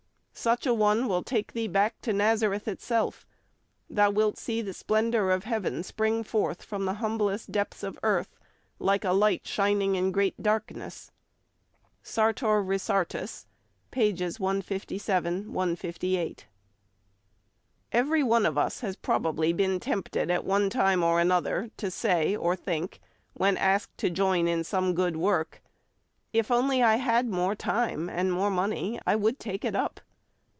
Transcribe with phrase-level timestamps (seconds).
[0.33, 3.27] Such a one will take thee back to Nazareth itself;
[3.87, 8.39] thou wilt see the splendour of Heaven spring forth from the humblest depths of Earth,
[8.79, 13.45] like a light shining in great darkness."—Sartor Resartus,
[13.91, 14.39] pp.
[14.39, 16.47] 157, 158.
[17.91, 22.35] EVERY one of us has probably been tempted at one time or another to say
[22.35, 22.99] or think
[23.33, 25.61] when asked to join in some good work,
[26.33, 29.99] "If only I had more time or more money, I would take it up."